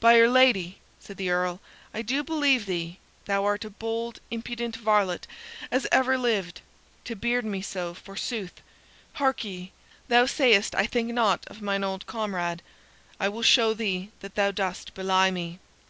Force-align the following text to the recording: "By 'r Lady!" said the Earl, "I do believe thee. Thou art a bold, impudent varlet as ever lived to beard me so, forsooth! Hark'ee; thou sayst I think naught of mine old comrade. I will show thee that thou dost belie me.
"By 0.00 0.18
'r 0.18 0.26
Lady!" 0.26 0.78
said 1.00 1.18
the 1.18 1.28
Earl, 1.28 1.60
"I 1.92 2.00
do 2.00 2.24
believe 2.24 2.64
thee. 2.64 2.98
Thou 3.26 3.44
art 3.44 3.62
a 3.62 3.68
bold, 3.68 4.20
impudent 4.30 4.74
varlet 4.74 5.26
as 5.70 5.86
ever 5.92 6.16
lived 6.16 6.62
to 7.04 7.14
beard 7.14 7.44
me 7.44 7.60
so, 7.60 7.92
forsooth! 7.92 8.62
Hark'ee; 9.16 9.72
thou 10.08 10.24
sayst 10.24 10.74
I 10.74 10.86
think 10.86 11.12
naught 11.12 11.44
of 11.48 11.60
mine 11.60 11.84
old 11.84 12.06
comrade. 12.06 12.62
I 13.20 13.28
will 13.28 13.42
show 13.42 13.74
thee 13.74 14.10
that 14.20 14.34
thou 14.34 14.50
dost 14.50 14.94
belie 14.94 15.30
me. 15.30 15.58